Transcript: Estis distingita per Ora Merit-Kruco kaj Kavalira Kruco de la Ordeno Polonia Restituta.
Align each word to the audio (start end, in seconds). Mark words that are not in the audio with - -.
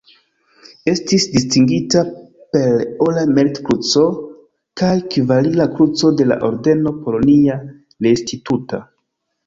Estis 0.91 1.27
distingita 1.33 2.01
per 2.55 2.81
Ora 3.09 3.27
Merit-Kruco 3.35 4.07
kaj 4.83 4.93
Kavalira 5.15 5.71
Kruco 5.77 6.15
de 6.19 6.31
la 6.33 6.43
Ordeno 6.53 6.99
Polonia 7.07 7.63
Restituta. 8.11 8.87